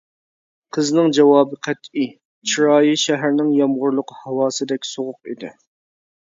قىزنىڭ 0.77 1.11
جاۋابى 1.17 1.59
قەتئىي، 1.67 2.07
چىرايى 2.53 2.95
شەھەرنىڭ 3.03 3.53
يامغۇرلۇق 3.59 4.15
ھاۋاسىدەك 4.23 4.89
سوغۇق 4.95 5.31
ئىدى. 5.35 5.55